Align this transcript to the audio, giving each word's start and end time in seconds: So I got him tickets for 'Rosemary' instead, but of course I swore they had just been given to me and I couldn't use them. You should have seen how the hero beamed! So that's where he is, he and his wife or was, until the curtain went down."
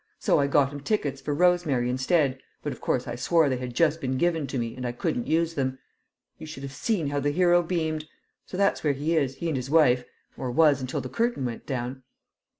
So 0.17 0.39
I 0.39 0.47
got 0.47 0.71
him 0.71 0.79
tickets 0.79 1.21
for 1.21 1.35
'Rosemary' 1.35 1.87
instead, 1.87 2.39
but 2.63 2.73
of 2.73 2.81
course 2.81 3.07
I 3.07 3.13
swore 3.15 3.49
they 3.49 3.57
had 3.57 3.75
just 3.75 4.01
been 4.01 4.17
given 4.17 4.47
to 4.47 4.57
me 4.57 4.75
and 4.75 4.83
I 4.83 4.93
couldn't 4.93 5.27
use 5.27 5.53
them. 5.53 5.77
You 6.39 6.47
should 6.47 6.63
have 6.63 6.71
seen 6.73 7.09
how 7.09 7.19
the 7.19 7.29
hero 7.29 7.61
beamed! 7.61 8.07
So 8.47 8.57
that's 8.57 8.83
where 8.83 8.93
he 8.93 9.15
is, 9.15 9.35
he 9.35 9.47
and 9.47 9.55
his 9.55 9.69
wife 9.69 10.03
or 10.35 10.49
was, 10.49 10.81
until 10.81 11.01
the 11.01 11.09
curtain 11.09 11.45
went 11.45 11.67
down." 11.67 12.01